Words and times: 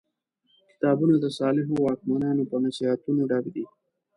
کتابونه 0.69 1.15
د 1.19 1.25
صالحو 1.37 1.73
واکمنانو 1.85 2.43
په 2.51 2.57
نصیحتونو 2.65 3.21
ډک 3.29 3.45
دي. 3.55 3.65